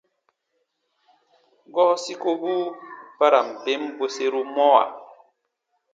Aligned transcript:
Gɔɔ 1.73 1.93
sikobu 2.03 2.53
ba 3.17 3.25
ra 3.31 3.39
n 3.47 3.49
ben 3.63 3.81
bweseru 3.97 4.41
mɔwa. 4.55 4.83